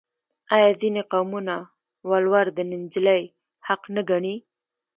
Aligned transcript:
آیا 0.55 0.69
ځینې 0.81 1.01
قومونه 1.11 1.55
ولور 2.09 2.45
د 2.57 2.59
نجلۍ 2.71 3.23
حق 3.67 3.81
نه 3.95 4.01
ګڼي؟ 4.09 4.35